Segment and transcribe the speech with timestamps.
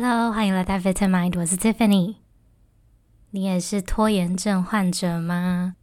[0.00, 2.14] Hello，欢迎来到 Vitamind，我是 Tiffany。
[3.30, 5.74] 你也是拖延症患者吗？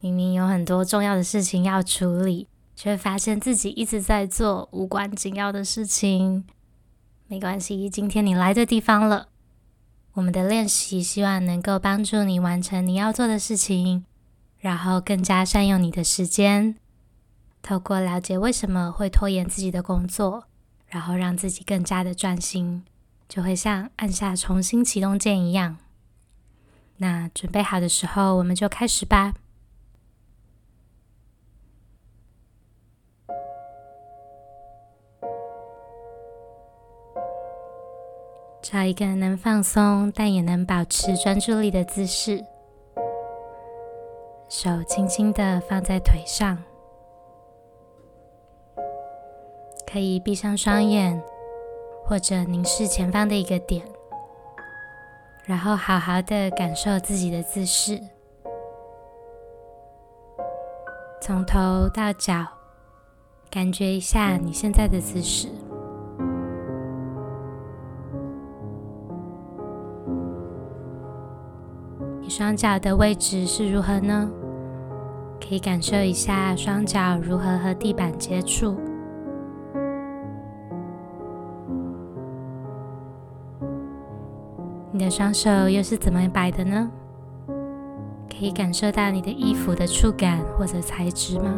[0.00, 6.46] 明明有很多重要的事情要处理，却发现自己一直在做无关紧要的事情。
[7.26, 9.28] 没关系，今天你来对地方了。
[10.14, 14.06] 我们的练习希望能够帮助你完成你要做的事情，
[14.58, 16.76] 然后更加善用你的时间。
[17.60, 20.44] 透过了解为什么会拖延自己的工作，
[20.86, 22.82] 然后让自己更加的专心，
[23.28, 25.76] 就会像按下重新启动键一样。
[26.96, 29.34] 那准备好的时候，我们就开始吧。
[38.60, 42.44] 找一个能放松但也能保持专注力的姿势，
[44.50, 46.62] 手轻轻的放在腿上，
[49.90, 51.22] 可以闭上双眼，
[52.08, 53.84] 或者凝视前方的一个点，
[55.44, 58.00] 然后好好的感受自己的姿势，
[61.20, 62.46] 从头到脚，
[63.50, 65.48] 感觉一下你现在的姿势。
[72.26, 74.30] 双脚的位置是如何呢？
[75.38, 78.87] 可以感受一下双脚如何和地板接触。
[84.98, 86.90] 你的双手又是怎么摆的呢？
[88.28, 91.54] 可以感受到你的衣服的触感或者材质吗？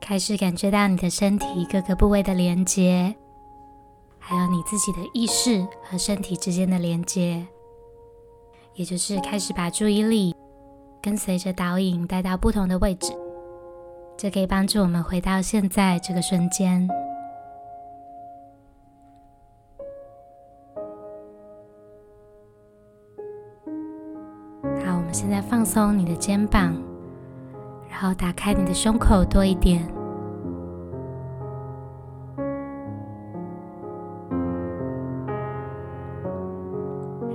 [0.00, 3.12] 开始感觉到你的身体各个部位的连接，
[4.20, 7.44] 还有你自己的意识和身体之间的连接，
[8.74, 10.32] 也就是开始把注意力
[11.02, 13.12] 跟随着导引带到不同的位置，
[14.16, 16.88] 这可以帮助我们回到现在这个瞬间。
[24.84, 26.72] 好，我们现在放松你的肩膀，
[27.90, 29.82] 然后打开你的胸口多一点。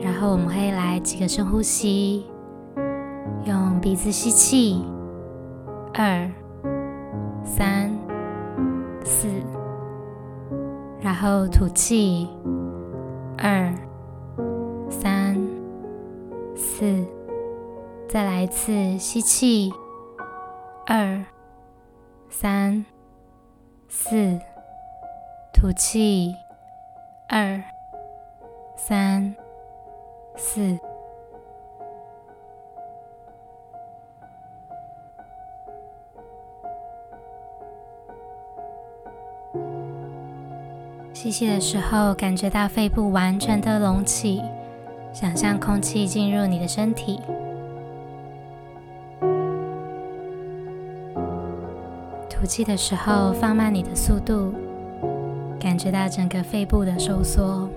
[0.02, 2.26] 然后我们会来几个深呼吸，
[3.46, 4.86] 用鼻子吸气，
[5.94, 6.32] 二、
[7.48, 7.90] 三、
[9.04, 9.28] 四，
[11.02, 12.28] 然后吐气，
[13.38, 13.74] 二、
[14.90, 15.36] 三、
[16.56, 17.06] 四，
[18.08, 19.74] 再来一次吸气，
[20.86, 21.26] 二、
[22.30, 22.86] 三、
[23.88, 24.40] 四，
[25.54, 26.36] 吐气，
[27.28, 27.64] 二、
[28.76, 29.34] 三。
[30.40, 30.78] 四，
[41.28, 44.42] 吸气的时候，感觉到肺部完全的隆起，
[45.12, 47.20] 想象空气进入你的身体。
[52.30, 54.54] 吐气的时候，放慢你的速度，
[55.60, 57.68] 感觉到整个肺部的收缩。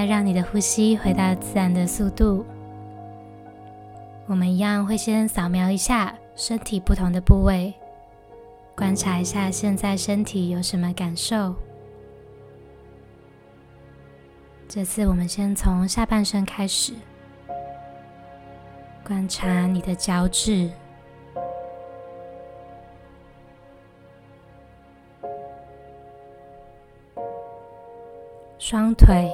[0.00, 2.46] 现在，让你的呼吸回到自然的速度。
[4.26, 7.74] 我们一样会先扫描一下身体不同的部位，
[8.74, 11.54] 观察一下现在身体有什么感受。
[14.66, 16.94] 这次我们先从下半身开始，
[19.04, 20.70] 观察你的脚趾、
[28.58, 29.30] 双腿。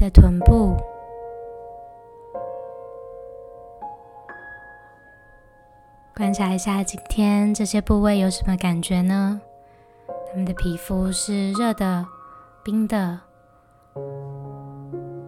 [0.00, 0.74] 的臀部，
[6.16, 9.42] 观察一下今天这些部位有什么感觉呢？
[10.30, 12.06] 他们的皮肤是热的、
[12.64, 13.20] 冰的，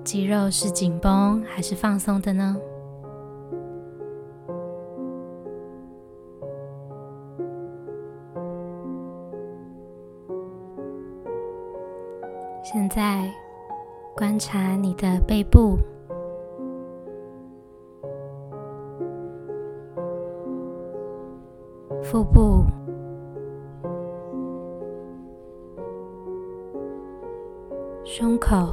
[0.03, 2.57] 肌肉是紧绷还是放松的呢？
[14.33, 15.77] 观察你的背部、
[22.03, 22.65] 腹部、
[28.07, 28.71] 胸口、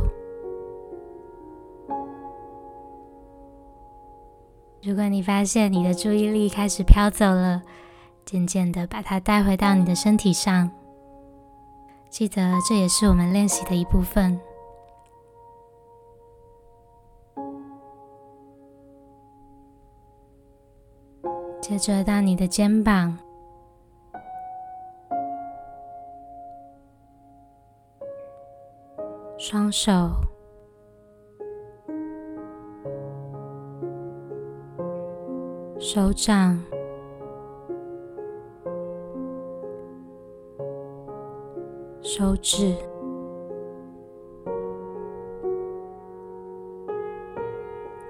[4.81, 7.61] 如果你发现你的注意力开始飘走了，
[8.23, 10.71] 渐渐的把它带回到你的身体上。
[12.09, 14.39] 记得，这也是我们练习的一部分。
[21.69, 23.15] 接着到你的肩膀、
[29.37, 30.09] 双手、
[35.79, 36.59] 手掌。
[42.01, 42.75] 手指，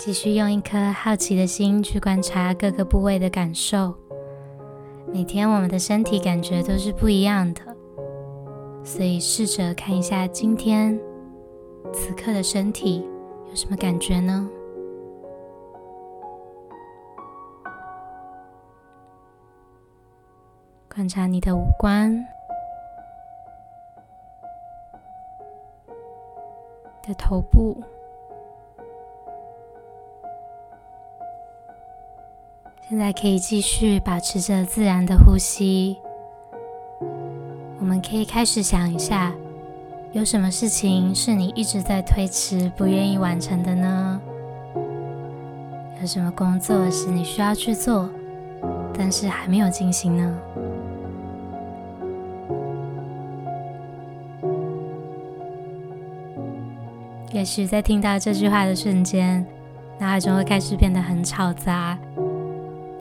[0.10, 3.94] 继续用一颗好奇的心去观察各个部位的感受。
[5.14, 7.62] 每天我们的身体感觉都是不一样的，
[8.84, 11.00] 所以试着看一下今天
[11.94, 13.08] 此刻的身体
[13.52, 14.50] 有什么感觉呢？
[20.92, 22.12] 观察你的五官。
[27.04, 27.80] 的头部，
[32.90, 35.96] 现在可以继续保持着自然的呼吸。
[37.80, 39.32] 我们可以开始想一下，
[40.12, 44.20] 有什么事情是你一直在推迟、不愿意完成的呢？
[46.02, 48.10] 有什么工作是你需要去做，
[48.98, 50.40] 但是还没有进行呢？
[57.32, 59.46] 也许在听到这句话的瞬间，
[60.00, 61.96] 脑海中会开始变得很吵杂，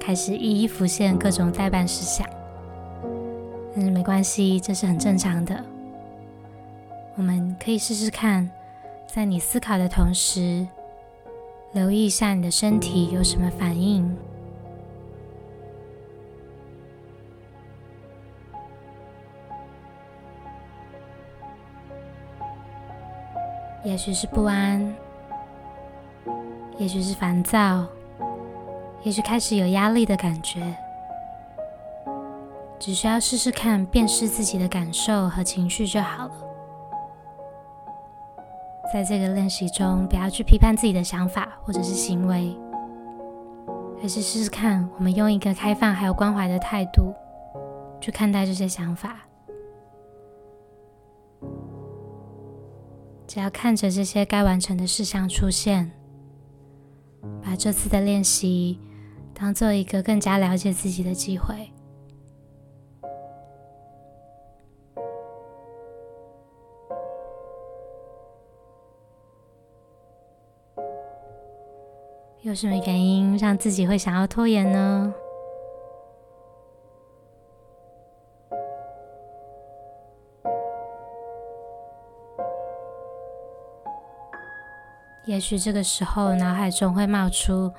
[0.01, 2.27] 开始一一浮现各种待办事项。
[3.75, 5.65] 但是没关系，这是很正常的。
[7.17, 8.49] 我们可以试试看，
[9.07, 10.67] 在你思考的同时，
[11.73, 14.17] 留意一下你的身体有什么反应。
[23.85, 24.95] 也许是不安，
[26.79, 27.87] 也许是烦躁，
[29.03, 30.77] 也许开始有压力的感觉。
[32.79, 36.35] 只需要试试看，辨识自己的感受和情绪就好了。
[38.93, 42.57] 在这个练习中，不要去批判自己的想法或者是行为，
[44.03, 47.13] 而是试试看，我们用一个开放还有关怀的态度
[48.01, 49.17] 去看待这些想法。
[53.27, 55.91] 只要看着这些该完成的事项出现，
[57.43, 58.81] 把这次的练习
[59.41, 61.71] 当做一个更加了解自己的机会。
[72.43, 75.15] 有什么原因让自己会想要拖延呢？
[85.27, 87.71] 也许这个时候，脑海中会冒出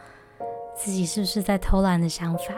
[0.82, 2.56] 自己是不是在偷懒的想法。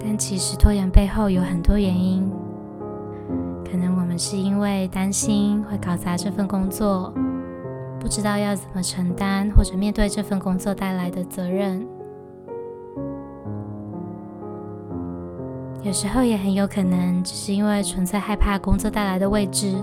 [0.00, 2.30] 但其实拖延背后有很多原因，
[3.68, 7.12] 可能我们是因为担心会搞砸这份工作，
[7.98, 11.84] 不知道要怎么承担或者面对这份工作带来的责任。
[15.82, 19.76] 有时候也很有可能只是因为纯粹害怕工作带来的未知，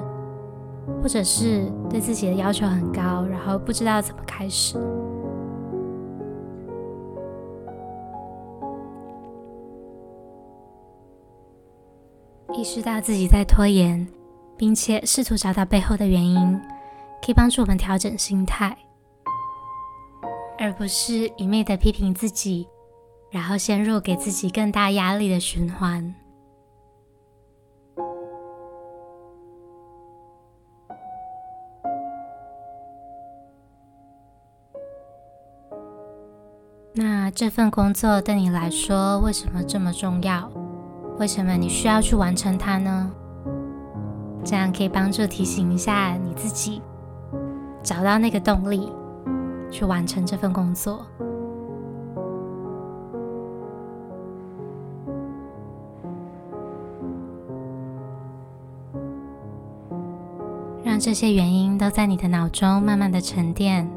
[1.01, 4.77] 或者是对自己的要求很高，然后不知道怎么开始。
[12.53, 14.07] 意识到自己在拖延，
[14.55, 16.59] 并且试图找到背后的原因，
[17.23, 18.77] 可以帮助我们调整心态，
[20.59, 22.67] 而不是一味的批评自己。
[23.31, 26.13] 然后陷入给自己更大压力的循环。
[36.95, 40.47] 那这份工作对你来说为什么这么重要？
[41.17, 43.11] 为什么你需要去完成它呢？
[44.43, 46.83] 这样可以帮助提醒一下你自己，
[47.81, 48.91] 找到那个动力，
[49.71, 51.03] 去完成这份工作。
[60.83, 63.89] 让这些原因都在你的脑中慢慢的沉淀，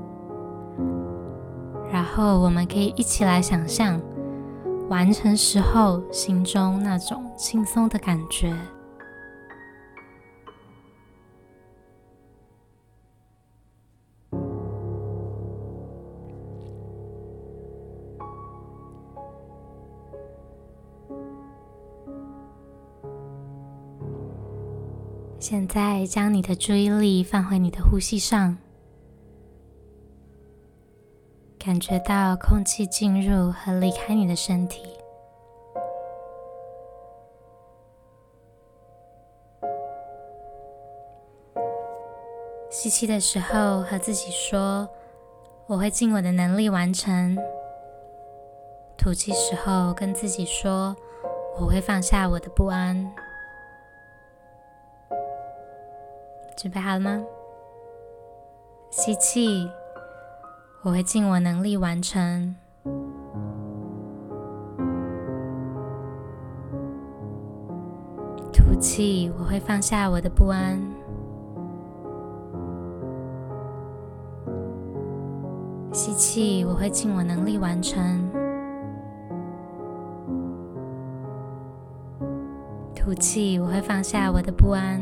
[2.17, 4.01] 后我们可以一起来想象
[4.89, 8.57] 完成时候心中那种轻松的感觉。
[25.39, 28.57] 现在将你的注意力放回你的呼吸上。
[31.67, 34.87] 感觉到空气进入和离开你的身体。
[42.71, 44.89] 吸气的时候，和自己说
[45.67, 47.37] ：“我会尽我的能力完成。”
[48.97, 50.95] 吐气时候，跟自己说
[51.59, 53.13] ：“我会放下我的不安。”
[56.57, 57.25] 准备好了吗？
[58.93, 59.69] 吸气，
[60.87, 62.55] 我会尽我能力完成。
[68.53, 70.81] 吐气，我会放下我的不安。
[75.93, 78.31] 吸气，我会尽我能力完成。
[82.95, 85.01] 吐气，我会放下我的不安。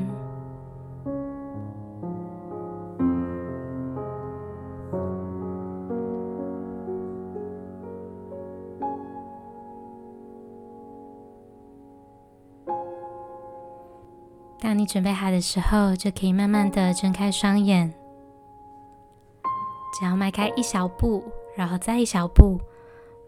[14.74, 17.94] 当你准备好的时候，就可以慢慢的睁开双眼。
[19.96, 21.22] 只要迈开一小步，
[21.54, 22.58] 然后再一小步，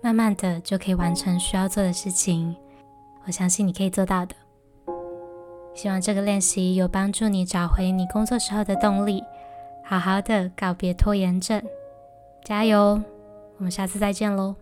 [0.02, 2.56] 慢慢的就可以完成需要做的事情。
[3.26, 4.34] 我相信你可以做到的。
[5.72, 9.22] 希望这个练习有帮助你找回你工作时候的动力，
[9.84, 11.62] 好好的告别拖延症。
[12.44, 13.00] 加油！
[13.58, 14.56] 我们下次再见喽。